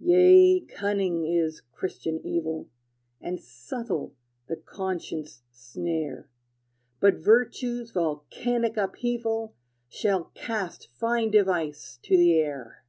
Yea, 0.00 0.60
cunning 0.68 1.24
is 1.26 1.62
Christian 1.72 2.20
evil, 2.22 2.68
And 3.22 3.40
subtle 3.40 4.14
the 4.46 4.56
conscience' 4.56 5.44
snare; 5.50 6.28
But 7.00 7.14
virtue's 7.14 7.92
volcanic 7.92 8.76
upheaval 8.76 9.54
Shall 9.88 10.24
cast 10.34 10.88
fine 10.92 11.30
device 11.30 11.98
to 12.02 12.18
the 12.18 12.34
air! 12.34 12.84